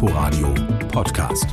Inforadio 0.00 0.54
Podcast. 0.92 1.46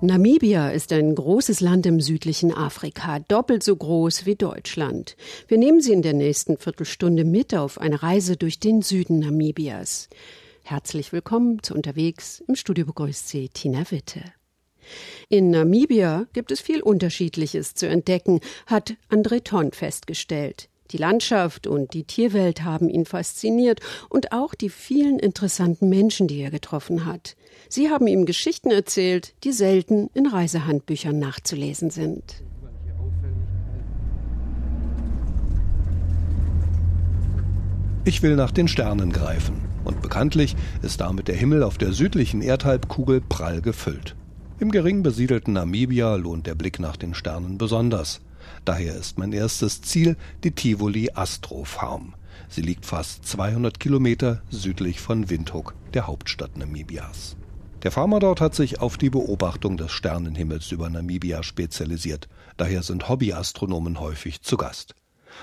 Namibia 0.00 0.70
ist 0.70 0.94
ein 0.94 1.14
großes 1.14 1.60
Land 1.60 1.84
im 1.84 2.00
südlichen 2.00 2.54
Afrika, 2.54 3.18
doppelt 3.18 3.62
so 3.62 3.76
groß 3.76 4.24
wie 4.24 4.34
Deutschland. 4.34 5.18
Wir 5.46 5.58
nehmen 5.58 5.82
Sie 5.82 5.92
in 5.92 6.00
der 6.00 6.14
nächsten 6.14 6.56
Viertelstunde 6.56 7.24
mit 7.26 7.54
auf 7.54 7.78
eine 7.78 8.02
Reise 8.02 8.38
durch 8.38 8.58
den 8.60 8.80
Süden 8.80 9.18
Namibias. 9.18 10.08
Herzlich 10.62 11.12
willkommen 11.12 11.62
zu 11.62 11.74
Unterwegs. 11.74 12.42
Im 12.48 12.56
Studio 12.56 12.86
begrüßt 12.86 13.28
Sie 13.28 13.50
Tina 13.50 13.84
Witte. 13.90 14.22
In 15.28 15.50
Namibia 15.50 16.28
gibt 16.32 16.50
es 16.50 16.62
viel 16.62 16.80
Unterschiedliches 16.80 17.74
zu 17.74 17.86
entdecken, 17.86 18.40
hat 18.64 18.96
André 19.10 19.44
Ton 19.44 19.72
festgestellt. 19.72 20.70
Die 20.90 20.96
Landschaft 20.96 21.66
und 21.66 21.92
die 21.92 22.04
Tierwelt 22.04 22.64
haben 22.64 22.88
ihn 22.88 23.04
fasziniert 23.04 23.80
und 24.08 24.32
auch 24.32 24.54
die 24.54 24.70
vielen 24.70 25.18
interessanten 25.18 25.88
Menschen, 25.88 26.28
die 26.28 26.40
er 26.40 26.50
getroffen 26.50 27.04
hat. 27.04 27.36
Sie 27.68 27.90
haben 27.90 28.06
ihm 28.06 28.24
Geschichten 28.24 28.70
erzählt, 28.70 29.34
die 29.44 29.52
selten 29.52 30.08
in 30.14 30.26
Reisehandbüchern 30.26 31.18
nachzulesen 31.18 31.90
sind. 31.90 32.42
Ich 38.04 38.22
will 38.22 38.36
nach 38.36 38.52
den 38.52 38.68
Sternen 38.68 39.12
greifen. 39.12 39.68
Und 39.84 40.00
bekanntlich 40.00 40.56
ist 40.82 41.02
damit 41.02 41.28
der 41.28 41.36
Himmel 41.36 41.62
auf 41.62 41.76
der 41.76 41.92
südlichen 41.92 42.40
Erdhalbkugel 42.40 43.20
prall 43.20 43.60
gefüllt. 43.60 44.16
Im 44.58 44.70
gering 44.70 45.02
besiedelten 45.02 45.52
Namibia 45.52 46.14
lohnt 46.16 46.46
der 46.46 46.54
Blick 46.54 46.80
nach 46.80 46.96
den 46.96 47.12
Sternen 47.12 47.58
besonders. 47.58 48.22
Daher 48.64 48.94
ist 48.94 49.18
mein 49.18 49.32
erstes 49.32 49.82
Ziel 49.82 50.16
die 50.44 50.52
Tivoli 50.52 51.10
Astro 51.14 51.64
Farm. 51.64 52.14
Sie 52.48 52.62
liegt 52.62 52.86
fast 52.86 53.26
200 53.26 53.78
Kilometer 53.78 54.42
südlich 54.50 55.00
von 55.00 55.28
Windhoek, 55.28 55.74
der 55.94 56.06
Hauptstadt 56.06 56.56
Namibias. 56.56 57.36
Der 57.82 57.92
Farmer 57.92 58.18
dort 58.18 58.40
hat 58.40 58.54
sich 58.54 58.80
auf 58.80 58.96
die 58.96 59.10
Beobachtung 59.10 59.76
des 59.76 59.92
Sternenhimmels 59.92 60.72
über 60.72 60.90
Namibia 60.90 61.42
spezialisiert. 61.42 62.28
Daher 62.56 62.82
sind 62.82 63.08
Hobbyastronomen 63.08 64.00
häufig 64.00 64.42
zu 64.42 64.56
Gast. 64.56 64.94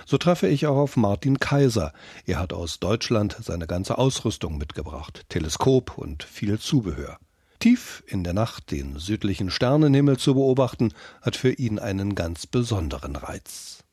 So 0.05 0.17
treffe 0.17 0.47
ich 0.47 0.67
auch 0.67 0.75
auf 0.75 0.97
Martin 0.97 1.39
Kaiser. 1.39 1.94
Er 2.25 2.39
hat 2.39 2.52
aus 2.52 2.79
Deutschland 2.79 3.38
seine 3.41 3.67
ganze 3.67 3.97
Ausrüstung 3.97 4.57
mitgebracht, 4.57 5.25
Teleskop 5.29 5.97
und 5.97 6.23
viel 6.23 6.59
Zubehör. 6.59 7.17
Tief 7.59 8.03
in 8.07 8.23
der 8.23 8.33
Nacht 8.33 8.71
den 8.71 8.97
südlichen 8.99 9.49
Sternenhimmel 9.49 10.17
zu 10.17 10.35
beobachten, 10.35 10.93
hat 11.21 11.35
für 11.35 11.51
ihn 11.51 11.79
einen 11.79 12.15
ganz 12.15 12.45
besonderen 12.45 13.15
Reiz. 13.15 13.83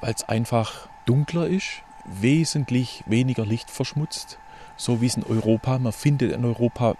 Weil 0.00 0.14
es 0.14 0.24
einfach 0.24 0.88
dunkler 1.06 1.46
ist, 1.46 1.82
wesentlich 2.06 3.02
weniger 3.06 3.44
Licht 3.44 3.70
verschmutzt, 3.70 4.38
so 4.76 5.00
wie 5.00 5.06
es 5.06 5.16
in 5.16 5.24
Europa, 5.24 5.78
man 5.78 5.92
findet 5.92 6.32
in 6.32 6.44
Europa 6.44 6.96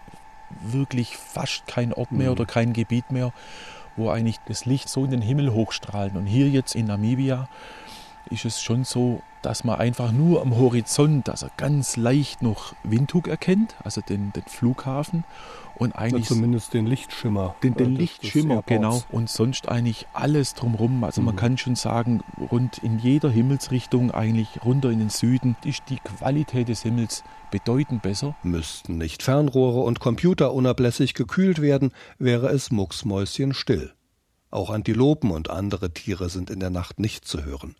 wirklich 0.62 1.16
fast 1.16 1.66
kein 1.66 1.92
Ort 1.92 2.12
mehr 2.12 2.26
mhm. 2.28 2.32
oder 2.32 2.46
kein 2.46 2.72
Gebiet 2.72 3.10
mehr, 3.10 3.32
wo 3.96 4.10
eigentlich 4.10 4.38
das 4.46 4.66
Licht 4.66 4.88
so 4.88 5.04
in 5.04 5.10
den 5.10 5.22
Himmel 5.22 5.52
hochstrahlt. 5.52 6.14
Und 6.14 6.26
hier 6.26 6.48
jetzt 6.48 6.74
in 6.74 6.86
Namibia 6.86 7.48
ist 8.30 8.44
es 8.44 8.60
schon 8.60 8.84
so, 8.84 9.22
dass 9.42 9.64
man 9.64 9.78
einfach 9.78 10.12
nur 10.12 10.42
am 10.42 10.56
Horizont, 10.56 11.28
also 11.28 11.46
ganz 11.56 11.96
leicht 11.96 12.42
noch 12.42 12.74
Windhoek 12.84 13.28
erkennt, 13.28 13.74
also 13.82 14.00
den, 14.00 14.32
den 14.32 14.42
Flughafen 14.44 15.24
und 15.76 15.92
eigentlich 15.92 16.28
ja, 16.28 16.34
zumindest 16.34 16.74
den 16.74 16.86
Lichtschimmer. 16.86 17.56
Den, 17.62 17.74
den 17.74 17.96
Lichtschimmer, 17.96 18.62
genau. 18.66 19.02
Und 19.10 19.30
sonst 19.30 19.68
eigentlich 19.68 20.06
alles 20.12 20.54
drumherum. 20.54 21.04
Also 21.04 21.22
mhm. 21.22 21.26
man 21.26 21.36
kann 21.36 21.58
schon 21.58 21.74
sagen, 21.74 22.22
rund 22.50 22.78
in 22.78 22.98
jeder 22.98 23.30
Himmelsrichtung, 23.30 24.10
eigentlich 24.10 24.62
runter 24.62 24.90
in 24.90 24.98
den 24.98 25.08
Süden, 25.08 25.56
ist 25.64 25.82
die 25.88 25.96
Qualität 25.96 26.68
des 26.68 26.82
Himmels 26.82 27.24
bedeutend 27.50 28.02
besser. 28.02 28.36
Müssten 28.42 28.98
nicht 28.98 29.22
Fernrohre 29.22 29.80
und 29.80 30.00
Computer 30.00 30.52
unablässig 30.52 31.14
gekühlt 31.14 31.62
werden, 31.62 31.92
wäre 32.18 32.48
es 32.48 32.70
mucksmäuschenstill. 32.70 33.94
Auch 34.50 34.68
Antilopen 34.68 35.30
und 35.30 35.48
andere 35.48 35.94
Tiere 35.94 36.28
sind 36.28 36.50
in 36.50 36.60
der 36.60 36.70
Nacht 36.70 36.98
nicht 36.98 37.24
zu 37.24 37.44
hören. 37.44 37.74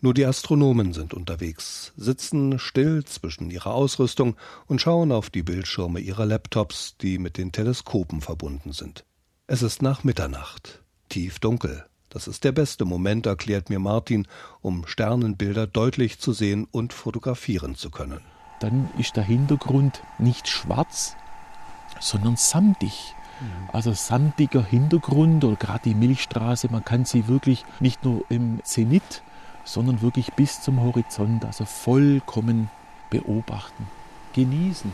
Nur 0.00 0.14
die 0.14 0.26
Astronomen 0.26 0.92
sind 0.92 1.14
unterwegs, 1.14 1.92
sitzen 1.96 2.58
still 2.58 3.04
zwischen 3.04 3.50
ihrer 3.50 3.74
Ausrüstung 3.74 4.36
und 4.66 4.80
schauen 4.80 5.12
auf 5.12 5.30
die 5.30 5.42
Bildschirme 5.42 6.00
ihrer 6.00 6.26
Laptops, 6.26 6.96
die 7.00 7.18
mit 7.18 7.38
den 7.38 7.52
Teleskopen 7.52 8.20
verbunden 8.20 8.72
sind. 8.72 9.04
Es 9.46 9.62
ist 9.62 9.82
nach 9.82 10.04
Mitternacht, 10.04 10.82
tief 11.08 11.38
dunkel. 11.38 11.84
Das 12.08 12.28
ist 12.28 12.44
der 12.44 12.52
beste 12.52 12.84
Moment, 12.84 13.26
erklärt 13.26 13.70
mir 13.70 13.78
Martin, 13.78 14.26
um 14.60 14.86
Sternenbilder 14.86 15.66
deutlich 15.66 16.18
zu 16.18 16.32
sehen 16.32 16.66
und 16.70 16.92
fotografieren 16.92 17.74
zu 17.74 17.90
können. 17.90 18.20
Dann 18.60 18.90
ist 18.98 19.16
der 19.16 19.24
Hintergrund 19.24 20.02
nicht 20.18 20.46
schwarz, 20.46 21.16
sondern 22.00 22.36
samtig. 22.36 23.14
Mhm. 23.40 23.70
Also 23.72 23.92
samtiger 23.92 24.62
Hintergrund 24.62 25.44
oder 25.44 25.56
gerade 25.56 25.84
die 25.84 25.94
Milchstraße, 25.94 26.68
man 26.70 26.84
kann 26.84 27.04
sie 27.04 27.28
wirklich 27.28 27.64
nicht 27.80 28.04
nur 28.04 28.24
im 28.28 28.60
Zenit 28.62 29.22
sondern 29.64 30.02
wirklich 30.02 30.32
bis 30.34 30.60
zum 30.60 30.82
Horizont, 30.82 31.44
also 31.44 31.64
vollkommen 31.64 32.70
beobachten, 33.10 33.86
genießen. 34.34 34.92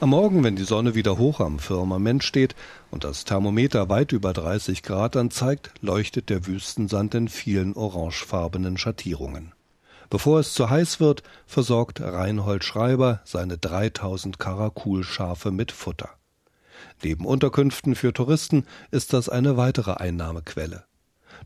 Am 0.00 0.10
Morgen, 0.10 0.44
wenn 0.44 0.54
die 0.54 0.62
Sonne 0.62 0.94
wieder 0.94 1.18
hoch 1.18 1.40
am 1.40 1.58
Firmament 1.58 2.22
steht 2.22 2.54
und 2.92 3.02
das 3.02 3.24
Thermometer 3.24 3.88
weit 3.88 4.12
über 4.12 4.32
30 4.32 4.84
Grad 4.84 5.16
anzeigt, 5.16 5.72
leuchtet 5.80 6.30
der 6.30 6.46
Wüstensand 6.46 7.16
in 7.16 7.26
vielen 7.26 7.74
orangefarbenen 7.74 8.78
Schattierungen. 8.78 9.52
Bevor 10.08 10.38
es 10.38 10.54
zu 10.54 10.70
heiß 10.70 11.00
wird, 11.00 11.24
versorgt 11.46 12.00
Reinhold 12.00 12.62
Schreiber 12.62 13.20
seine 13.24 13.58
3000 13.58 14.38
Karakulschafe 14.38 15.50
mit 15.50 15.72
Futter. 15.72 16.10
Neben 17.02 17.26
Unterkünften 17.26 17.94
für 17.94 18.12
Touristen 18.12 18.66
ist 18.92 19.12
das 19.12 19.28
eine 19.28 19.56
weitere 19.56 19.94
Einnahmequelle. 19.94 20.84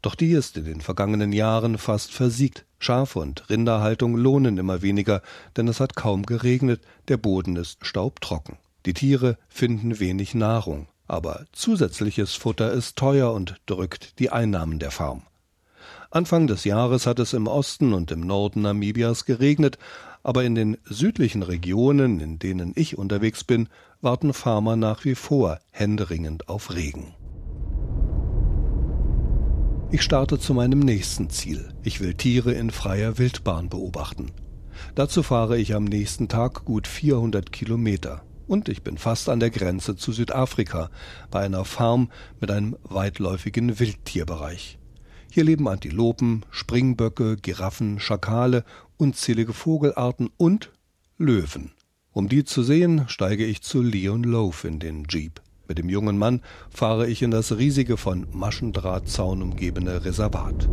Doch 0.00 0.14
die 0.14 0.32
ist 0.32 0.56
in 0.56 0.64
den 0.64 0.80
vergangenen 0.80 1.32
Jahren 1.32 1.78
fast 1.78 2.12
versiegt. 2.12 2.64
Schaf- 2.78 3.16
und 3.16 3.48
Rinderhaltung 3.50 4.16
lohnen 4.16 4.58
immer 4.58 4.82
weniger, 4.82 5.22
denn 5.56 5.68
es 5.68 5.78
hat 5.78 5.94
kaum 5.94 6.24
geregnet, 6.24 6.80
der 7.08 7.16
Boden 7.16 7.56
ist 7.56 7.84
staubtrocken. 7.86 8.56
Die 8.86 8.94
Tiere 8.94 9.38
finden 9.48 10.00
wenig 10.00 10.34
Nahrung, 10.34 10.88
aber 11.06 11.44
zusätzliches 11.52 12.34
Futter 12.34 12.72
ist 12.72 12.96
teuer 12.96 13.32
und 13.32 13.60
drückt 13.66 14.18
die 14.18 14.30
Einnahmen 14.30 14.78
der 14.80 14.90
Farm. 14.90 15.22
Anfang 16.10 16.46
des 16.46 16.64
Jahres 16.64 17.06
hat 17.06 17.18
es 17.20 17.32
im 17.32 17.46
Osten 17.46 17.92
und 17.92 18.10
im 18.10 18.20
Norden 18.20 18.62
Namibias 18.62 19.24
geregnet, 19.24 19.78
aber 20.22 20.44
in 20.44 20.54
den 20.54 20.76
südlichen 20.84 21.42
Regionen, 21.42 22.20
in 22.20 22.38
denen 22.38 22.72
ich 22.74 22.98
unterwegs 22.98 23.44
bin, 23.44 23.68
warten 24.00 24.32
Farmer 24.32 24.76
nach 24.76 25.04
wie 25.04 25.14
vor 25.14 25.60
händeringend 25.70 26.48
auf 26.48 26.74
Regen. 26.74 27.14
Ich 29.94 30.00
starte 30.00 30.38
zu 30.38 30.54
meinem 30.54 30.78
nächsten 30.78 31.28
Ziel. 31.28 31.68
Ich 31.82 32.00
will 32.00 32.14
Tiere 32.14 32.54
in 32.54 32.70
freier 32.70 33.18
Wildbahn 33.18 33.68
beobachten. 33.68 34.32
Dazu 34.94 35.22
fahre 35.22 35.58
ich 35.58 35.74
am 35.74 35.84
nächsten 35.84 36.28
Tag 36.28 36.64
gut 36.64 36.86
400 36.86 37.52
Kilometer. 37.52 38.22
Und 38.46 38.70
ich 38.70 38.82
bin 38.82 38.96
fast 38.96 39.28
an 39.28 39.38
der 39.38 39.50
Grenze 39.50 39.94
zu 39.94 40.12
Südafrika, 40.12 40.88
bei 41.30 41.40
einer 41.44 41.66
Farm 41.66 42.10
mit 42.40 42.50
einem 42.50 42.74
weitläufigen 42.84 43.78
Wildtierbereich. 43.78 44.78
Hier 45.30 45.44
leben 45.44 45.68
Antilopen, 45.68 46.46
Springböcke, 46.50 47.36
Giraffen, 47.36 48.00
Schakale, 48.00 48.64
unzählige 48.96 49.52
Vogelarten 49.52 50.30
und 50.38 50.72
Löwen. 51.18 51.72
Um 52.12 52.30
die 52.30 52.44
zu 52.44 52.62
sehen, 52.62 53.04
steige 53.08 53.44
ich 53.44 53.60
zu 53.60 53.82
Leon 53.82 54.22
Loaf 54.22 54.64
in 54.64 54.78
den 54.78 55.04
Jeep. 55.04 55.41
Mit 55.68 55.78
dem 55.78 55.88
jungen 55.88 56.18
Mann 56.18 56.40
fahre 56.70 57.08
ich 57.08 57.22
in 57.22 57.30
das 57.30 57.56
riesige 57.56 57.96
von 57.96 58.26
Maschendrahtzaun 58.32 59.42
umgebene 59.42 60.04
Reservat. 60.04 60.68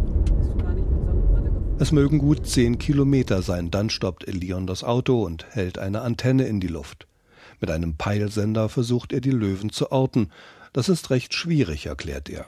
Es 1.80 1.92
mögen 1.94 2.20
gut 2.20 2.46
zehn 2.46 2.78
Kilometer 2.78 3.42
sein, 3.42 3.72
dann 3.72 3.90
stoppt 3.90 4.28
Elion 4.28 4.68
das 4.68 4.84
Auto 4.84 5.24
und 5.24 5.46
hält 5.52 5.78
eine 5.78 6.02
Antenne 6.02 6.46
in 6.46 6.60
die 6.60 6.68
Luft. 6.68 7.08
Mit 7.62 7.72
einem 7.72 7.96
Peilsender 7.96 8.68
versucht 8.68 9.14
er 9.14 9.22
die 9.22 9.32
Löwen 9.32 9.70
zu 9.72 9.92
orten. 9.92 10.30
Das 10.74 10.90
ist 10.90 11.10
recht 11.10 11.34
schwierig, 11.34 11.86
erklärt 11.86 12.30
er. 12.30 12.48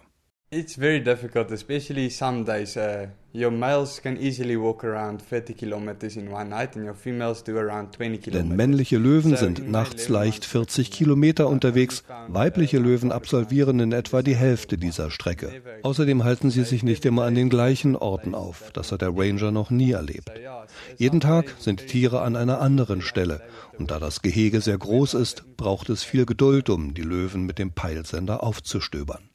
It's 0.53 0.75
very 0.75 0.99
difficult, 0.99 1.49
especially 1.51 2.09
some 2.09 2.43
days. 2.43 2.75
Uh, 2.75 3.07
your 3.33 3.51
males 3.51 4.01
can 4.01 4.17
easily 4.17 4.57
walk 4.57 4.83
around 4.83 5.21
30 5.21 5.53
kilometers 5.53 6.17
in 6.17 6.29
one 6.29 6.49
night 6.49 6.75
and 6.75 6.83
your 6.83 6.93
females 6.93 7.41
do 7.41 7.57
around 7.57 7.93
20 7.93 8.17
kilometers. 8.17 8.49
Denn 8.49 8.57
männliche 8.57 8.97
Löwen 8.97 9.37
sind 9.37 9.71
nachts 9.71 10.09
leicht 10.09 10.43
40 10.43 10.91
Kilometer 10.91 11.47
unterwegs, 11.47 12.03
weibliche 12.27 12.79
Löwen 12.79 13.13
absolvieren 13.13 13.79
in 13.79 13.93
etwa 13.93 14.23
die 14.23 14.35
Hälfte 14.35 14.77
dieser 14.77 15.09
Strecke. 15.09 15.61
Außerdem 15.83 16.25
halten 16.25 16.49
sie 16.49 16.65
sich 16.65 16.83
nicht 16.83 17.05
immer 17.05 17.23
an 17.23 17.35
den 17.35 17.49
gleichen 17.49 17.95
Orten 17.95 18.35
auf. 18.35 18.71
Das 18.73 18.91
hat 18.91 19.03
der 19.03 19.15
Ranger 19.15 19.51
noch 19.51 19.69
nie 19.69 19.91
erlebt. 19.91 20.33
Jeden 20.97 21.21
Tag 21.21 21.55
sind 21.59 21.79
die 21.79 21.85
Tiere 21.85 22.23
an 22.23 22.35
einer 22.35 22.59
anderen 22.59 23.01
Stelle. 23.01 23.41
Und 23.79 23.89
da 23.89 23.99
das 23.99 24.21
Gehege 24.21 24.59
sehr 24.59 24.77
groß 24.77 25.13
ist, 25.13 25.45
braucht 25.55 25.89
es 25.89 26.03
viel 26.03 26.25
Geduld, 26.25 26.69
um 26.69 26.93
die 26.93 27.03
Löwen 27.03 27.45
mit 27.45 27.57
dem 27.57 27.71
Peilsender 27.71 28.43
aufzustöbern. 28.43 29.30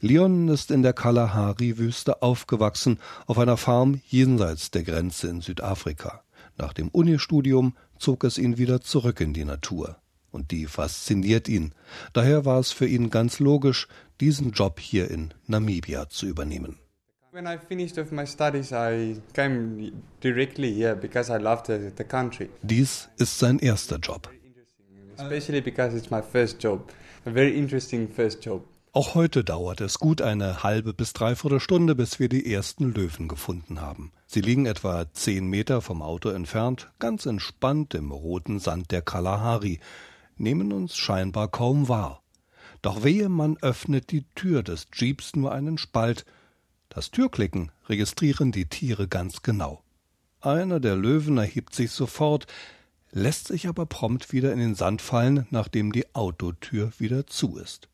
Leon 0.00 0.48
ist 0.48 0.70
in 0.70 0.82
der 0.82 0.92
Kalahari-Wüste 0.92 2.22
aufgewachsen, 2.22 2.98
auf 3.26 3.38
einer 3.38 3.56
Farm 3.56 4.00
jenseits 4.06 4.70
der 4.70 4.82
Grenze 4.82 5.28
in 5.28 5.40
Südafrika. 5.40 6.22
Nach 6.56 6.72
dem 6.72 6.88
Unistudium 6.88 7.76
zog 7.98 8.24
es 8.24 8.38
ihn 8.38 8.58
wieder 8.58 8.80
zurück 8.80 9.20
in 9.20 9.32
die 9.32 9.44
Natur. 9.44 9.96
Und 10.30 10.50
die 10.50 10.66
fasziniert 10.66 11.48
ihn. 11.48 11.74
Daher 12.12 12.44
war 12.44 12.58
es 12.58 12.72
für 12.72 12.86
ihn 12.86 13.10
ganz 13.10 13.38
logisch, 13.38 13.86
diesen 14.20 14.50
Job 14.50 14.80
hier 14.80 15.10
in 15.10 15.32
Namibia 15.46 16.08
zu 16.08 16.26
übernehmen. 16.26 16.78
When 17.32 17.46
I 17.46 17.58
finished 17.58 17.96
with 17.96 18.12
my 18.12 18.24
studies, 18.26 18.72
I 18.72 19.16
came 19.32 19.92
directly 20.20 20.72
here 20.72 20.94
because 20.94 21.32
I 21.32 21.38
loved 21.38 21.66
the, 21.66 21.90
the 21.96 22.04
country. 22.04 22.48
Dies 22.62 23.08
ist 23.18 23.38
sein 23.38 23.58
erster 23.58 23.98
Job. 23.98 24.28
Especially 25.16 25.60
because 25.60 25.96
it's 25.96 26.10
my 26.10 26.22
first 26.22 26.62
job. 26.62 26.92
A 27.26 27.30
very 27.30 27.56
interesting 27.56 28.08
first 28.08 28.44
job. 28.44 28.62
Auch 28.96 29.16
heute 29.16 29.42
dauert 29.42 29.80
es 29.80 29.98
gut 29.98 30.22
eine 30.22 30.62
halbe 30.62 30.94
bis 30.94 31.14
dreiviertel 31.14 31.58
Stunde, 31.58 31.96
bis 31.96 32.20
wir 32.20 32.28
die 32.28 32.54
ersten 32.54 32.94
Löwen 32.94 33.26
gefunden 33.26 33.80
haben. 33.80 34.12
Sie 34.28 34.40
liegen 34.40 34.66
etwa 34.66 35.12
zehn 35.12 35.48
Meter 35.48 35.80
vom 35.80 36.00
Auto 36.00 36.28
entfernt, 36.28 36.92
ganz 37.00 37.26
entspannt 37.26 37.94
im 37.94 38.12
roten 38.12 38.60
Sand 38.60 38.92
der 38.92 39.02
Kalahari, 39.02 39.80
nehmen 40.36 40.72
uns 40.72 40.96
scheinbar 40.96 41.48
kaum 41.48 41.88
wahr. 41.88 42.22
Doch 42.82 43.02
wehe, 43.02 43.28
man 43.28 43.56
öffnet 43.56 44.12
die 44.12 44.26
Tür 44.36 44.62
des 44.62 44.86
Jeeps 44.92 45.34
nur 45.34 45.50
einen 45.50 45.76
Spalt. 45.76 46.24
Das 46.88 47.10
Türklicken 47.10 47.72
registrieren 47.88 48.52
die 48.52 48.66
Tiere 48.66 49.08
ganz 49.08 49.42
genau. 49.42 49.82
Einer 50.40 50.78
der 50.78 50.94
Löwen 50.94 51.36
erhebt 51.36 51.74
sich 51.74 51.90
sofort, 51.90 52.46
lässt 53.10 53.48
sich 53.48 53.66
aber 53.66 53.86
prompt 53.86 54.32
wieder 54.32 54.52
in 54.52 54.60
den 54.60 54.76
Sand 54.76 55.02
fallen, 55.02 55.48
nachdem 55.50 55.90
die 55.90 56.14
Autotür 56.14 56.92
wieder 56.98 57.26
zu 57.26 57.56
ist. 57.56 57.88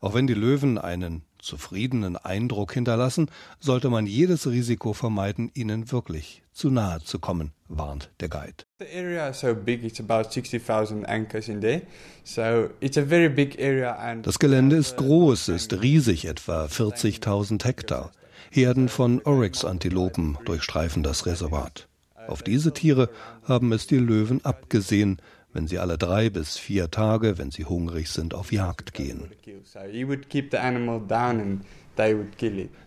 Auch 0.00 0.14
wenn 0.14 0.26
die 0.26 0.34
Löwen 0.34 0.78
einen 0.78 1.22
zufriedenen 1.38 2.16
Eindruck 2.16 2.74
hinterlassen, 2.74 3.30
sollte 3.60 3.88
man 3.88 4.06
jedes 4.06 4.46
Risiko 4.46 4.92
vermeiden, 4.92 5.50
ihnen 5.54 5.90
wirklich 5.90 6.42
zu 6.52 6.70
nahe 6.70 7.00
zu 7.02 7.18
kommen, 7.18 7.52
warnt 7.68 8.10
der 8.20 8.28
Guide. 8.28 8.64
The 8.78 8.86
area 8.94 9.28
is 9.28 9.40
so 9.40 9.54
big, 9.54 9.84
it's 9.84 10.00
about 10.00 10.30
60,000 10.30 11.04
acres 11.06 11.48
in 11.48 11.60
there. 11.60 11.82
So 12.24 12.70
it's 12.80 12.98
a 12.98 13.02
very 13.02 13.28
big 13.28 13.58
area 13.60 13.94
and 13.94 14.26
Das 14.26 14.38
Gelände 14.38 14.76
ist 14.76 14.96
groß, 14.96 15.48
ist 15.48 15.72
riesig, 15.80 16.26
etwa 16.26 16.66
40.000 16.66 17.64
Hektar. 17.64 18.12
Herden 18.50 18.88
von 18.88 19.20
Oryx-Antilopen 19.22 20.38
durchstreifen 20.44 21.02
das 21.02 21.26
Reservat. 21.26 21.88
Auf 22.26 22.42
diese 22.42 22.72
Tiere 22.72 23.08
haben 23.44 23.72
es 23.72 23.86
die 23.86 23.98
Löwen 23.98 24.44
abgesehen, 24.44 25.20
wenn 25.56 25.66
sie 25.66 25.78
alle 25.78 25.96
drei 25.96 26.28
bis 26.28 26.58
vier 26.58 26.90
Tage, 26.90 27.38
wenn 27.38 27.50
sie 27.50 27.64
hungrig 27.64 28.10
sind, 28.10 28.34
auf 28.34 28.52
Jagd 28.52 28.92
gehen. 28.92 29.22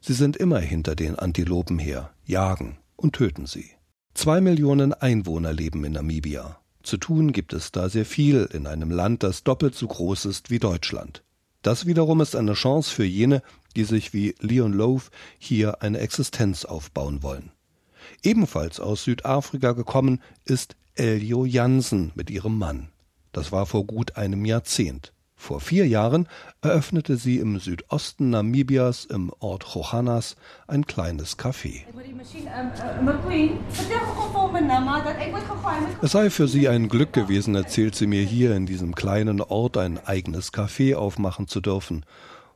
Sie 0.02 0.14
sind 0.14 0.38
immer 0.38 0.60
hinter 0.60 0.96
den 0.96 1.18
Antilopen 1.18 1.80
her, 1.80 2.12
jagen 2.26 2.78
und 2.96 3.14
töten 3.16 3.48
sie. 3.48 3.72
Zwei 4.14 4.40
Millionen 4.40 4.94
Einwohner 4.94 5.52
leben 5.52 5.84
in 5.84 5.94
Namibia. 5.94 6.60
Zu 6.84 6.98
tun 6.98 7.32
gibt 7.32 7.54
es 7.54 7.72
da 7.72 7.90
sehr 7.90 8.06
viel 8.06 8.48
in 8.54 8.68
einem 8.68 8.92
Land, 8.92 9.24
das 9.24 9.44
doppelt 9.44 9.74
so 9.74 9.88
groß 9.88 10.26
ist 10.26 10.52
wie 10.52 10.60
Deutschland. 10.60 11.24
Das 11.64 11.88
wiederum 11.88 12.22
ist 12.22 12.36
eine 12.36 12.54
Chance 12.54 12.94
für 12.94 13.04
jene, 13.04 13.42
die 13.76 13.84
sich 13.84 14.14
wie 14.14 14.36
Leon 14.40 14.74
Lowe 14.74 15.06
hier 15.40 15.82
eine 15.82 15.98
Existenz 16.00 16.66
aufbauen 16.66 17.24
wollen. 17.24 17.52
Ebenfalls 18.22 18.80
aus 18.80 19.06
Südafrika 19.06 19.72
gekommen 19.72 20.22
ist 20.46 20.76
Eljo 21.00 21.46
Jansen 21.46 22.12
mit 22.14 22.30
ihrem 22.30 22.58
Mann. 22.58 22.90
Das 23.32 23.54
war 23.54 23.66
vor 23.66 23.86
gut 23.86 24.18
einem 24.18 24.44
Jahrzehnt. 24.44 25.14
Vor 25.34 25.62
vier 25.62 25.88
Jahren 25.88 26.28
eröffnete 26.62 27.16
sie 27.16 27.38
im 27.38 27.58
Südosten 27.58 28.32
Namibias 28.32 29.06
im 29.06 29.32
Ort 29.40 29.64
Chochanas 29.64 30.36
ein 30.68 30.86
kleines 30.86 31.40
Café. 31.40 31.86
Es 36.02 36.12
sei 36.12 36.30
für 36.30 36.50
sie 36.50 36.68
ein 36.68 36.90
Glück 36.90 37.14
gewesen, 37.14 37.56
erzählt 37.56 37.96
sie 37.96 38.08
mir 38.08 38.24
hier 38.24 38.54
in 38.54 38.66
diesem 38.66 38.94
kleinen 38.94 39.40
Ort 39.40 39.78
ein 39.78 40.06
eigenes 40.06 40.52
Café 40.52 40.98
aufmachen 40.98 41.48
zu 41.48 41.62
dürfen, 41.62 42.06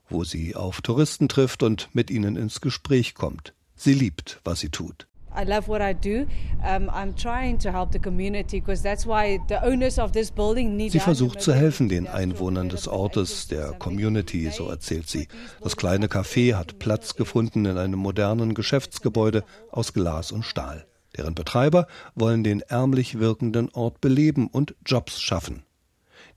wo 0.10 0.26
sie 0.26 0.54
auf 0.54 0.82
Touristen 0.82 1.30
trifft 1.30 1.64
und 1.64 1.88
mit 1.94 2.12
ihnen 2.12 2.36
ins 2.36 2.60
Gespräch 2.60 3.16
kommt. 3.16 3.54
Sie 3.78 3.94
liebt, 3.94 4.42
was 4.44 4.60
sie 4.60 4.70
tut. 4.70 5.08
I 5.36 5.44
love 5.46 5.68
what 5.68 5.82
I 5.82 5.94
do. 5.94 6.26
Um, 6.64 6.90
I'm 6.90 7.16
trying 7.16 7.58
to 7.60 7.72
help 7.72 7.92
the 7.92 8.00
community 8.00 8.60
because 8.60 8.82
that's 8.82 9.06
why 9.06 9.40
the 9.48 9.64
owners 9.64 10.00
of 10.00 10.12
this 10.12 10.32
building 10.32 10.78
need 10.78 10.92
Sie 10.92 11.00
versucht 11.00 11.42
zu 11.42 11.54
helfen 11.54 11.90
den 11.90 12.08
Einwohnern 12.08 12.70
des 12.70 12.88
Ortes, 12.88 13.48
der 13.48 13.74
Community, 13.74 14.50
so 14.52 14.70
erzählt 14.70 15.10
sie. 15.10 15.28
Das 15.62 15.76
kleine 15.76 16.08
Café 16.08 16.56
hat 16.56 16.80
Platz 16.80 17.16
gefunden 17.16 17.66
in 17.66 17.78
einem 17.78 18.00
modernen 18.00 18.54
Geschäftsgebäude 18.54 19.44
aus 19.72 19.94
Glas 19.94 20.32
und 20.32 20.44
Stahl. 20.44 20.86
Deren 21.18 21.36
Betreiber 21.36 21.88
wollen 22.16 22.44
den 22.44 22.62
ärmlich 22.62 23.20
wirkenden 23.20 23.70
Ort 23.70 24.02
beleben 24.02 24.48
und 24.48 24.76
Jobs 24.86 25.22
schaffen. 25.22 25.64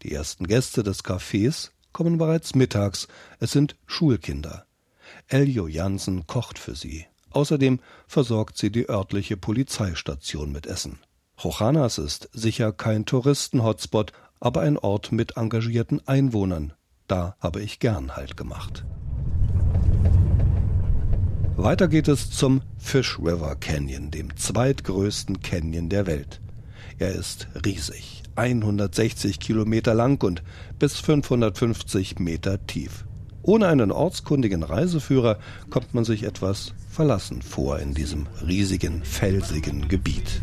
Die 0.03 0.13
ersten 0.13 0.47
Gäste 0.47 0.83
des 0.83 1.05
Cafés 1.05 1.71
kommen 1.93 2.19
bereits 2.19 2.55
mittags. 2.55 3.09
Es 3.41 3.53
sind 3.53 3.77
Schulkinder. 3.87 4.67
Eljo 5.29 5.67
Jansen 5.67 6.27
kocht 6.27 6.59
für 6.59 6.75
sie. 6.75 7.07
Außerdem 7.37 7.81
versorgt 8.07 8.57
sie 8.57 8.73
die 8.73 8.89
örtliche 8.89 9.37
Polizeistation 9.37 10.53
mit 10.53 10.67
Essen. 10.67 11.01
Chochanas 11.37 11.99
ist 11.99 12.31
sicher 12.33 12.73
kein 12.73 13.05
Touristen-Hotspot, 13.05 14.15
aber 14.41 14.63
ein 14.63 14.79
Ort 14.79 15.13
mit 15.13 15.37
engagierten 15.37 16.01
Einwohnern. 16.07 16.73
Da 17.09 17.37
habe 17.39 17.61
ich 17.61 17.79
gern 17.79 18.17
Halt 18.17 18.39
gemacht. 18.39 18.87
Weiter 21.57 21.89
geht 21.89 22.09
es 22.09 22.31
zum 22.31 22.63
Fish 22.79 23.19
River 23.19 23.55
Canyon, 23.57 24.11
dem 24.11 24.35
zweitgrößten 24.35 25.43
Canyon 25.43 25.91
der 25.91 26.07
Welt. 26.07 26.41
Er 26.97 27.13
ist 27.13 27.49
riesig, 27.67 28.23
160 28.37 29.41
Kilometer 29.41 29.93
lang 29.93 30.25
und 30.25 30.43
bis 30.79 31.01
550 31.01 32.19
Meter 32.19 32.67
tief. 32.67 33.06
Ohne 33.47 33.69
einen 33.69 33.93
ortskundigen 33.93 34.65
Reiseführer 34.65 35.39
kommt 35.71 35.95
man 35.95 36.05
sich 36.05 36.25
etwas 36.25 36.75
verlassen 36.91 37.43
vor 37.43 37.79
in 37.79 37.95
diesem 37.95 38.27
riesigen, 38.45 39.05
felsigen 39.05 39.87
Gebiet. 39.87 40.43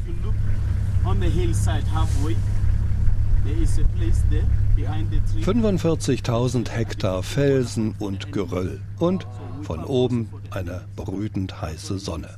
45.000 5.41 6.69
Hektar 6.69 7.23
Felsen 7.23 7.95
und 7.99 8.31
Geröll 8.31 8.79
und 8.99 9.27
von 9.63 9.83
oben 9.83 10.29
eine 10.51 10.85
brütend 10.95 11.61
heiße 11.61 11.99
Sonne. 11.99 12.37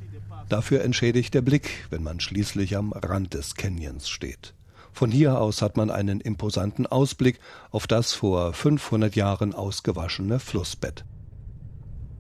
Dafür 0.50 0.84
entschädigt 0.84 1.36
der 1.36 1.42
Blick, 1.42 1.86
wenn 1.92 2.02
man 2.02 2.20
schließlich 2.20 2.76
am 2.76 2.92
Rand 2.92 3.36
des 3.36 3.54
Canyons 3.54 4.10
steht. 4.10 4.56
Von 4.96 5.12
hier 5.12 5.42
aus 5.42 5.62
hat 5.62 5.76
man 5.76 5.92
einen 5.92 6.22
imposanten 6.22 6.88
Ausblick 6.88 7.42
auf 7.70 7.86
das 7.86 8.14
vor 8.14 8.54
500 8.54 9.14
Jahren 9.14 9.54
ausgewaschene 9.54 10.40
Flussbett. 10.40 11.04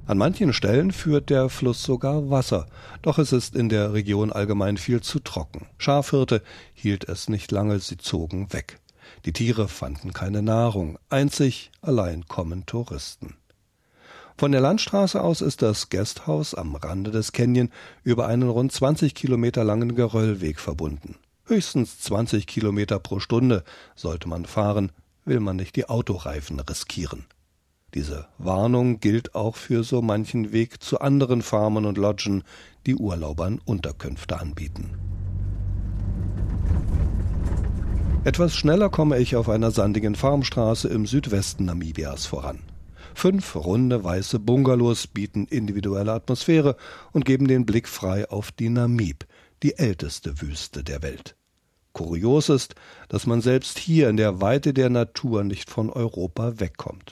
An 0.05 0.17
manchen 0.17 0.51
Stellen 0.51 0.91
führt 0.91 1.29
der 1.29 1.47
Fluss 1.47 1.83
sogar 1.83 2.29
Wasser, 2.29 2.67
doch 3.01 3.17
es 3.17 3.31
ist 3.31 3.55
in 3.55 3.69
der 3.69 3.93
Region 3.93 4.29
allgemein 4.29 4.75
viel 4.75 4.99
zu 4.99 5.19
trocken. 5.19 5.67
Schafhirte 5.77 6.43
hielt 6.73 7.07
es 7.07 7.29
nicht 7.29 7.49
lange, 7.49 7.79
sie 7.79 7.95
zogen 7.95 8.51
weg. 8.51 8.81
Die 9.23 9.31
Tiere 9.31 9.69
fanden 9.69 10.11
keine 10.11 10.41
Nahrung, 10.41 10.99
einzig 11.07 11.71
allein 11.81 12.25
kommen 12.27 12.65
Touristen. 12.65 13.37
Von 14.37 14.51
der 14.51 14.59
Landstraße 14.59 15.21
aus 15.21 15.39
ist 15.39 15.61
das 15.61 15.87
Gasthaus 15.87 16.53
am 16.53 16.75
Rande 16.75 17.11
des 17.11 17.31
Canyon 17.31 17.71
über 18.03 18.27
einen 18.27 18.49
rund 18.49 18.73
20 18.73 19.15
Kilometer 19.15 19.63
langen 19.63 19.95
Geröllweg 19.95 20.59
verbunden. 20.59 21.15
Höchstens 21.47 21.99
20 21.99 22.47
Kilometer 22.47 22.97
pro 22.97 23.19
Stunde 23.19 23.63
sollte 23.95 24.27
man 24.27 24.45
fahren, 24.45 24.91
will 25.25 25.39
man 25.39 25.55
nicht 25.57 25.75
die 25.75 25.87
Autoreifen 25.87 26.59
riskieren. 26.59 27.25
Diese 27.93 28.27
Warnung 28.39 28.99
gilt 28.99 29.35
auch 29.35 29.55
für 29.55 29.83
so 29.83 30.01
manchen 30.01 30.51
Weg 30.51 30.81
zu 30.81 30.99
anderen 30.99 31.43
Farmen 31.43 31.85
und 31.85 31.99
Lodgen, 31.99 32.43
die 32.87 32.95
Urlaubern 32.95 33.61
Unterkünfte 33.63 34.39
anbieten. 34.39 34.97
Etwas 38.23 38.55
schneller 38.55 38.89
komme 38.89 39.19
ich 39.19 39.35
auf 39.35 39.47
einer 39.47 39.69
sandigen 39.69 40.15
Farmstraße 40.15 40.87
im 40.87 41.05
Südwesten 41.05 41.65
Namibias 41.65 42.25
voran. 42.25 42.63
Fünf 43.13 43.55
runde 43.55 44.03
weiße 44.03 44.39
Bungalows 44.39 45.05
bieten 45.05 45.45
individuelle 45.45 46.11
Atmosphäre 46.11 46.75
und 47.11 47.23
geben 47.23 47.47
den 47.47 47.67
Blick 47.67 47.87
frei 47.87 48.27
auf 48.31 48.51
die 48.51 48.69
Namib, 48.69 49.25
die 49.65 49.79
älteste 49.79 50.41
Wüste 50.41 50.83
der 50.83 51.01
Welt. 51.01 51.35
Kurios 51.91 52.49
ist, 52.49 52.75
dass 53.09 53.25
man 53.25 53.41
selbst 53.41 53.79
hier 53.79 54.09
in 54.09 54.17
der 54.17 54.39
Weite 54.39 54.75
der 54.75 54.91
Natur 54.91 55.43
nicht 55.43 55.71
von 55.71 55.89
Europa 55.89 56.59
wegkommt. 56.59 57.09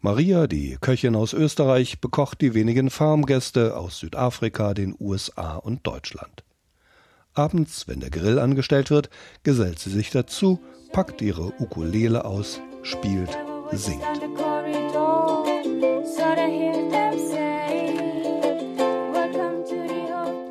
Maria, 0.00 0.46
die 0.46 0.78
Köchin 0.80 1.16
aus 1.16 1.32
Österreich, 1.32 2.00
bekocht 2.00 2.40
die 2.42 2.54
wenigen 2.54 2.90
Farmgäste 2.90 3.76
aus 3.76 3.98
Südafrika, 3.98 4.72
den 4.72 4.94
USA 5.00 5.56
und 5.56 5.84
Deutschland. 5.84 6.44
Abends, 7.34 7.88
wenn 7.88 7.98
der 7.98 8.10
Grill 8.10 8.38
angestellt 8.38 8.90
wird, 8.90 9.10
gesellt 9.42 9.80
sie 9.80 9.90
sich 9.90 10.10
dazu, 10.10 10.60
packt 10.92 11.20
ihre 11.22 11.60
Ukulele 11.60 12.24
aus, 12.24 12.60
spielt, 12.84 13.36
singt. 13.72 14.04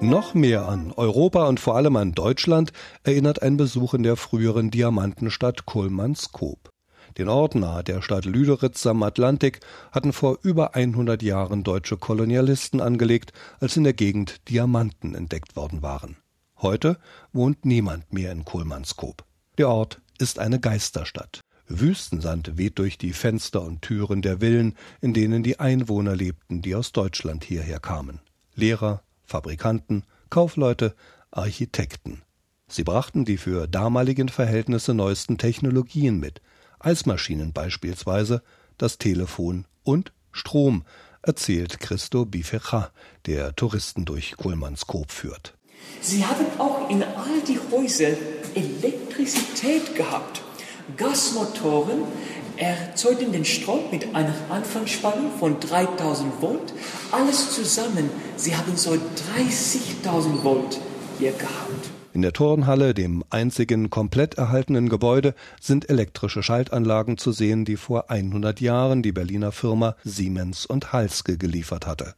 Noch 0.05 0.35
mehr 0.35 0.67
an 0.67 0.91
Europa 0.91 1.47
und 1.47 1.59
vor 1.59 1.75
allem 1.75 1.95
an 1.95 2.11
Deutschland 2.11 2.71
erinnert 3.03 3.41
ein 3.41 3.57
Besuch 3.57 3.95
in 3.95 4.03
der 4.03 4.17
früheren 4.17 4.69
Diamantenstadt 4.69 5.65
Kulmanskop. 5.65 6.69
Den 7.17 7.27
Ort 7.27 7.55
nahe 7.55 7.83
der 7.83 8.03
Stadt 8.03 8.25
Lüderitz 8.25 8.85
am 8.85 9.01
Atlantik 9.01 9.61
hatten 9.91 10.13
vor 10.13 10.37
über 10.43 10.75
100 10.75 11.23
Jahren 11.23 11.63
deutsche 11.63 11.97
Kolonialisten 11.97 12.81
angelegt, 12.81 13.33
als 13.59 13.77
in 13.77 13.83
der 13.83 13.93
Gegend 13.93 14.47
Diamanten 14.47 15.15
entdeckt 15.15 15.55
worden 15.55 15.81
waren. 15.81 16.17
Heute 16.61 16.99
wohnt 17.33 17.65
niemand 17.65 18.13
mehr 18.13 18.31
in 18.31 18.45
Kulmanskop. 18.45 19.25
Der 19.57 19.69
Ort 19.69 20.01
ist 20.19 20.37
eine 20.37 20.59
Geisterstadt. 20.59 21.41
Wüstensand 21.67 22.59
weht 22.59 22.77
durch 22.77 22.99
die 22.99 23.13
Fenster 23.13 23.63
und 23.63 23.81
Türen 23.81 24.21
der 24.21 24.39
Villen, 24.39 24.75
in 25.01 25.15
denen 25.15 25.41
die 25.41 25.59
Einwohner 25.59 26.15
lebten, 26.15 26.61
die 26.61 26.75
aus 26.75 26.91
Deutschland 26.91 27.43
hierher 27.43 27.79
kamen. 27.79 28.19
Lehrer, 28.53 29.01
Fabrikanten, 29.25 30.03
Kaufleute, 30.29 30.95
Architekten. 31.31 32.21
Sie 32.67 32.83
brachten 32.83 33.25
die 33.25 33.37
für 33.37 33.67
damaligen 33.67 34.29
Verhältnisse 34.29 34.93
neuesten 34.93 35.37
Technologien 35.37 36.19
mit, 36.19 36.41
Eismaschinen 36.79 37.53
beispielsweise, 37.53 38.41
das 38.77 38.97
Telefon 38.97 39.65
und 39.83 40.11
Strom, 40.31 40.83
erzählt 41.21 41.79
Christo 41.79 42.25
Bifecha, 42.25 42.91
der 43.25 43.55
Touristen 43.55 44.05
durch 44.05 44.35
Kulmanskop 44.37 45.11
führt. 45.11 45.55
Sie 46.01 46.25
haben 46.25 46.45
auch 46.59 46.89
in 46.89 47.03
all 47.03 47.41
die 47.47 47.59
Häuser 47.71 48.15
Elektrizität 48.55 49.95
gehabt. 49.95 50.41
Gasmotoren 50.97 52.03
erzeugten 52.57 53.31
den 53.31 53.45
Strom 53.45 53.81
mit 53.91 54.15
einer 54.15 54.33
Anfangsspannung 54.49 55.31
von 55.39 55.59
3000 55.59 56.41
Volt. 56.41 56.73
Alles 57.11 57.51
zusammen, 57.53 58.09
sie 58.37 58.55
haben 58.55 58.75
so 58.75 58.91
30.000 58.91 60.43
Volt 60.43 60.79
hier 61.19 61.31
gehabt. 61.31 61.89
In 62.13 62.21
der 62.21 62.31
Turnhalle, 62.31 62.93
dem 62.93 63.25
einzigen 63.29 63.89
komplett 63.89 64.35
erhaltenen 64.35 64.87
Gebäude, 64.87 65.35
sind 65.59 65.89
elektrische 65.89 66.43
Schaltanlagen 66.43 67.17
zu 67.17 67.33
sehen, 67.33 67.65
die 67.65 67.75
vor 67.75 68.09
100 68.09 68.61
Jahren 68.61 69.01
die 69.01 69.11
Berliner 69.11 69.51
Firma 69.51 69.97
Siemens 70.05 70.65
und 70.65 70.93
Halske 70.93 71.37
geliefert 71.37 71.85
hatte. 71.85 72.15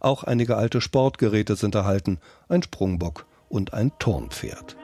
Auch 0.00 0.24
einige 0.24 0.56
alte 0.56 0.80
Sportgeräte 0.80 1.54
sind 1.54 1.76
erhalten, 1.76 2.18
ein 2.48 2.64
Sprungbock 2.64 3.26
und 3.48 3.74
ein 3.74 3.92
Turnpferd. 4.00 4.76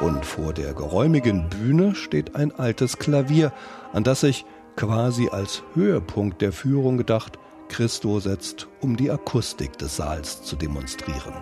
Und 0.00 0.24
vor 0.24 0.54
der 0.54 0.72
geräumigen 0.72 1.50
Bühne 1.50 1.94
steht 1.94 2.34
ein 2.34 2.52
altes 2.58 2.98
Klavier, 2.98 3.52
an 3.92 4.02
das 4.02 4.20
sich 4.20 4.46
quasi 4.74 5.28
als 5.28 5.62
Höhepunkt 5.74 6.40
der 6.40 6.52
Führung 6.52 6.96
gedacht, 6.96 7.38
Christo 7.68 8.18
setzt, 8.18 8.66
um 8.80 8.96
die 8.96 9.10
Akustik 9.10 9.76
des 9.76 9.96
Saals 9.96 10.42
zu 10.42 10.56
demonstrieren. 10.56 11.34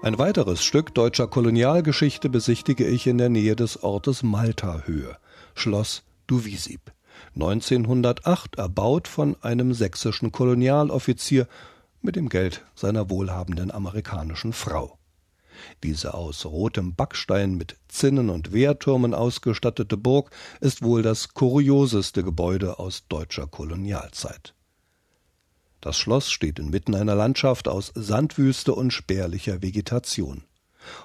Ein 0.00 0.16
weiteres 0.16 0.62
Stück 0.62 0.94
deutscher 0.94 1.26
Kolonialgeschichte 1.26 2.30
besichtige 2.30 2.86
ich 2.86 3.08
in 3.08 3.18
der 3.18 3.28
Nähe 3.28 3.56
des 3.56 3.82
Ortes 3.82 4.22
Malta-Höhe, 4.22 5.16
Schloss 5.54 6.04
Duvisib. 6.28 6.92
1908 7.34 8.56
erbaut 8.56 9.08
von 9.08 9.36
einem 9.42 9.74
sächsischen 9.74 10.30
Kolonialoffizier 10.30 11.48
mit 12.02 12.16
dem 12.16 12.28
Geld 12.28 12.64
seiner 12.74 13.10
wohlhabenden 13.10 13.70
amerikanischen 13.70 14.52
Frau. 14.52 14.98
Diese 15.82 16.14
aus 16.14 16.46
rotem 16.46 16.94
Backstein 16.94 17.56
mit 17.56 17.76
Zinnen 17.88 18.30
und 18.30 18.52
Wehrtürmen 18.52 19.14
ausgestattete 19.14 19.96
Burg 19.96 20.30
ist 20.60 20.82
wohl 20.82 21.02
das 21.02 21.34
kurioseste 21.34 22.22
Gebäude 22.22 22.78
aus 22.78 23.04
deutscher 23.08 23.46
Kolonialzeit. 23.46 24.54
Das 25.80 25.96
Schloss 25.96 26.30
steht 26.30 26.58
inmitten 26.58 26.94
einer 26.94 27.14
Landschaft 27.14 27.68
aus 27.68 27.92
Sandwüste 27.94 28.74
und 28.74 28.92
spärlicher 28.92 29.62
Vegetation. 29.62 30.44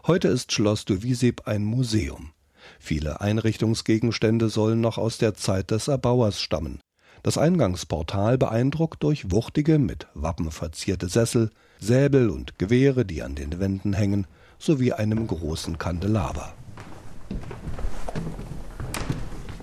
Heute 0.07 0.29
ist 0.29 0.51
Schloss 0.51 0.85
de 0.85 1.03
Wieseb 1.03 1.47
ein 1.47 1.63
Museum. 1.63 2.31
Viele 2.79 3.21
Einrichtungsgegenstände 3.21 4.49
sollen 4.49 4.81
noch 4.81 4.97
aus 4.97 5.17
der 5.17 5.35
Zeit 5.35 5.71
des 5.71 5.87
Erbauers 5.87 6.39
stammen. 6.39 6.79
Das 7.23 7.37
Eingangsportal 7.37 8.37
beeindruckt 8.37 9.01
durch 9.01 9.31
wuchtige, 9.31 9.79
mit 9.79 10.07
Wappen 10.13 10.51
verzierte 10.51 11.07
Sessel, 11.07 11.51
Säbel 11.79 12.29
und 12.29 12.59
Gewehre, 12.59 13.05
die 13.05 13.23
an 13.23 13.33
den 13.33 13.61
Wänden 13.61 13.93
hängen, 13.93 14.27
sowie 14.59 14.91
einem 14.91 15.25
großen 15.25 15.77
Kandelaber. 15.77 16.53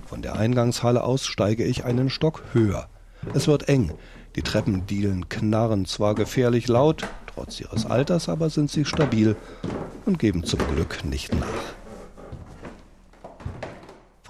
Von 0.07 0.23
der 0.23 0.37
Eingangshalle 0.37 1.03
aus 1.03 1.27
steige 1.27 1.63
ich 1.63 1.85
einen 1.85 2.09
Stock 2.09 2.43
höher. 2.51 2.89
Es 3.35 3.47
wird 3.47 3.69
eng. 3.69 3.91
Die 4.35 4.41
Treppendielen 4.41 5.29
knarren 5.29 5.85
zwar 5.85 6.15
gefährlich 6.15 6.67
laut, 6.67 7.07
trotz 7.27 7.59
ihres 7.59 7.85
Alters 7.85 8.27
aber 8.27 8.49
sind 8.49 8.71
sie 8.71 8.85
stabil 8.85 9.35
und 10.07 10.17
geben 10.17 10.43
zum 10.43 10.59
Glück 10.73 11.05
nicht 11.05 11.31
nach. 11.39 11.80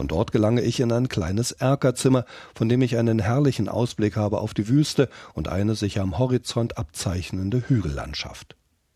Von 0.01 0.07
dort 0.07 0.31
gelange 0.31 0.61
ich 0.61 0.79
in 0.79 0.91
ein 0.91 1.09
kleines 1.09 1.51
Erkerzimmer, 1.51 2.25
von 2.55 2.67
dem 2.67 2.81
ich 2.81 2.97
einen 2.97 3.19
herrlichen 3.19 3.69
Ausblick 3.69 4.15
habe 4.15 4.39
auf 4.39 4.55
die 4.55 4.67
Wüste 4.67 5.09
und 5.35 5.47
eine 5.47 5.75
sich 5.75 5.99
am 5.99 6.17
Horizont 6.17 6.79
abzeichnende 6.79 7.61
Hügellandschaft. 7.67 8.55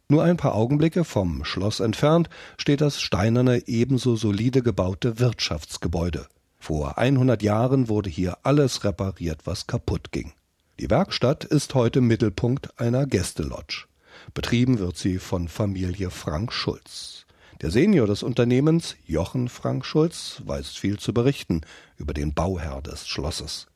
Nur 0.10 0.24
ein 0.24 0.36
paar 0.36 0.56
Augenblicke 0.56 1.04
vom 1.04 1.46
Schloss 1.46 1.80
entfernt 1.80 2.28
steht 2.58 2.82
das 2.82 3.00
steinerne, 3.00 3.68
ebenso 3.68 4.16
solide 4.16 4.64
gebaute 4.64 5.20
Wirtschaftsgebäude. 5.20 6.26
Vor 6.58 6.98
100 6.98 7.44
Jahren 7.44 7.88
wurde 7.88 8.10
hier 8.10 8.40
alles 8.42 8.84
repariert, 8.84 9.42
was 9.46 9.68
kaputt 9.68 10.12
ging. 10.12 10.34
Die 10.80 10.90
Werkstatt 10.90 11.44
ist 11.44 11.76
heute 11.76 12.02
Mittelpunkt 12.02 12.80
einer 12.80 13.06
Gästelodge. 13.06 13.86
Betrieben 14.34 14.80
wird 14.80 14.98
sie 14.98 15.20
von 15.20 15.50
Familie 15.50 16.10
Frank 16.10 16.52
Schulz. 16.52 17.25
Der 17.62 17.72
Senior 17.72 18.06
des 18.06 18.22
Unternehmens, 18.22 18.98
Jochen 19.06 19.48
Frank 19.48 19.86
Schulz, 19.86 20.42
weiß 20.46 20.72
viel 20.72 21.00
zu 21.00 21.14
berichten 21.14 21.62
über 21.96 22.14
den 22.14 22.34
Bauherr 22.34 22.82
des 22.82 23.08
Schlosses. 23.08 23.68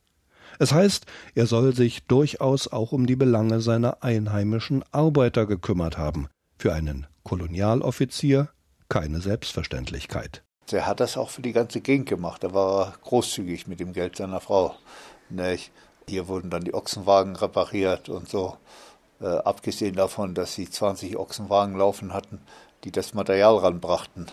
Es 0.58 0.72
heißt, 0.72 1.06
er 1.34 1.46
soll 1.46 1.74
sich 1.74 2.04
durchaus 2.04 2.68
auch 2.68 2.92
um 2.92 3.06
die 3.06 3.16
Belange 3.16 3.62
seiner 3.62 4.02
einheimischen 4.02 4.84
Arbeiter 4.92 5.46
gekümmert 5.46 5.96
haben. 5.96 6.28
Für 6.58 6.74
einen 6.74 7.06
Kolonialoffizier 7.22 8.50
keine 8.90 9.20
Selbstverständlichkeit. 9.20 10.42
Er 10.70 10.86
hat 10.86 11.00
das 11.00 11.16
auch 11.16 11.30
für 11.30 11.42
die 11.42 11.52
ganze 11.52 11.80
Gegend 11.80 12.08
gemacht. 12.08 12.44
Da 12.44 12.52
war 12.52 12.86
er 12.86 12.94
großzügig 13.02 13.66
mit 13.66 13.80
dem 13.80 13.94
Geld 13.94 14.16
seiner 14.16 14.40
Frau. 14.40 14.74
Hier 16.06 16.28
wurden 16.28 16.50
dann 16.50 16.64
die 16.64 16.74
Ochsenwagen 16.74 17.36
repariert 17.36 18.08
und 18.08 18.28
so. 18.28 18.56
Äh, 19.20 19.26
abgesehen 19.26 19.94
davon, 19.94 20.34
dass 20.34 20.54
sie 20.54 20.68
20 20.68 21.16
Ochsenwagen 21.16 21.76
laufen 21.76 22.12
hatten, 22.12 22.40
die 22.84 22.92
das 22.92 23.14
Material 23.14 23.56
ranbrachten 23.58 24.26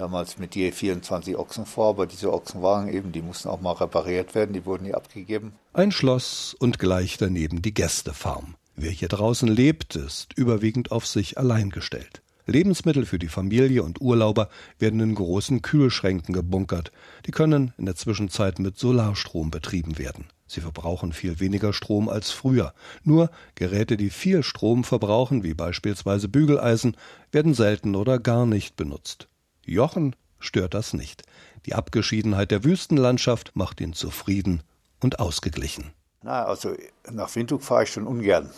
damals 0.00 0.38
mit 0.38 0.56
je 0.56 0.72
24 0.72 1.36
Ochsen 1.36 1.66
vor, 1.66 1.90
aber 1.90 2.06
diese 2.06 2.32
Ochsenwagen 2.32 2.92
eben, 2.92 3.12
die 3.12 3.22
mussten 3.22 3.48
auch 3.48 3.60
mal 3.60 3.72
repariert 3.72 4.34
werden, 4.34 4.52
die 4.52 4.64
wurden 4.64 4.86
hier 4.86 4.96
abgegeben. 4.96 5.52
Ein 5.72 5.92
Schloss 5.92 6.56
und 6.58 6.78
gleich 6.78 7.18
daneben 7.18 7.62
die 7.62 7.74
Gästefarm. 7.74 8.56
Wer 8.76 8.90
hier 8.90 9.08
draußen 9.08 9.48
lebt, 9.48 9.96
ist 9.96 10.32
überwiegend 10.36 10.90
auf 10.90 11.06
sich 11.06 11.36
allein 11.38 11.70
gestellt. 11.70 12.22
Lebensmittel 12.46 13.04
für 13.04 13.18
die 13.18 13.28
Familie 13.28 13.82
und 13.82 14.00
Urlauber 14.00 14.48
werden 14.78 15.00
in 15.00 15.14
großen 15.14 15.62
Kühlschränken 15.62 16.34
gebunkert. 16.34 16.90
Die 17.26 17.30
können 17.30 17.74
in 17.76 17.84
der 17.84 17.94
Zwischenzeit 17.94 18.58
mit 18.58 18.78
Solarstrom 18.78 19.50
betrieben 19.50 19.98
werden. 19.98 20.24
Sie 20.50 20.60
verbrauchen 20.60 21.12
viel 21.12 21.38
weniger 21.38 21.72
Strom 21.72 22.08
als 22.08 22.32
früher. 22.32 22.74
Nur 23.04 23.30
Geräte, 23.54 23.96
die 23.96 24.10
viel 24.10 24.42
Strom 24.42 24.82
verbrauchen, 24.82 25.44
wie 25.44 25.54
beispielsweise 25.54 26.28
Bügeleisen, 26.28 26.96
werden 27.30 27.54
selten 27.54 27.94
oder 27.94 28.18
gar 28.18 28.46
nicht 28.46 28.74
benutzt. 28.74 29.28
Jochen 29.64 30.16
stört 30.40 30.74
das 30.74 30.92
nicht. 30.92 31.22
Die 31.66 31.76
Abgeschiedenheit 31.76 32.50
der 32.50 32.64
Wüstenlandschaft 32.64 33.52
macht 33.54 33.80
ihn 33.80 33.92
zufrieden 33.92 34.64
und 34.98 35.20
ausgeglichen. 35.20 35.92
Na, 36.22 36.46
also 36.46 36.74
nach 37.08 37.32
Windhoek 37.36 37.62
fahre 37.62 37.84
ich 37.84 37.90
schon 37.90 38.08
ungern. 38.08 38.50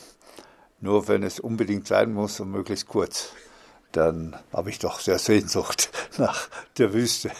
Nur 0.80 1.08
wenn 1.08 1.22
es 1.22 1.40
unbedingt 1.40 1.86
sein 1.86 2.14
muss 2.14 2.40
und 2.40 2.50
möglichst 2.50 2.88
kurz. 2.88 3.34
Dann 3.92 4.34
habe 4.50 4.70
ich 4.70 4.78
doch 4.78 4.98
sehr 4.98 5.18
Sehnsucht 5.18 5.90
nach 6.16 6.48
der 6.78 6.94
Wüste. 6.94 7.30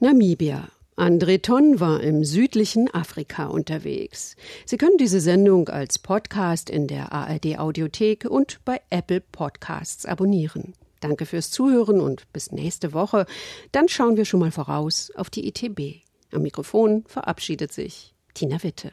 Namibia. 0.00 0.66
André 0.96 1.42
Ton 1.42 1.80
war 1.80 2.00
im 2.00 2.24
südlichen 2.24 2.92
Afrika 2.94 3.46
unterwegs. 3.46 4.36
Sie 4.64 4.76
können 4.76 4.96
diese 4.96 5.20
Sendung 5.20 5.68
als 5.68 5.98
Podcast 5.98 6.70
in 6.70 6.86
der 6.86 7.12
ARD 7.12 7.58
Audiothek 7.58 8.26
und 8.26 8.60
bei 8.64 8.80
Apple 8.90 9.20
Podcasts 9.20 10.06
abonnieren. 10.06 10.74
Danke 11.00 11.26
fürs 11.26 11.50
Zuhören 11.50 12.00
und 12.00 12.32
bis 12.32 12.52
nächste 12.52 12.92
Woche. 12.92 13.26
Dann 13.72 13.88
schauen 13.88 14.16
wir 14.16 14.24
schon 14.24 14.40
mal 14.40 14.52
voraus 14.52 15.10
auf 15.16 15.30
die 15.30 15.48
ITB. 15.48 16.04
Am 16.32 16.42
Mikrofon 16.42 17.04
verabschiedet 17.08 17.72
sich 17.72 18.14
Tina 18.32 18.62
Witte. 18.62 18.92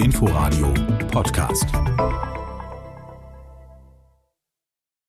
Inforadio 0.00 0.72
Podcast. 1.10 1.66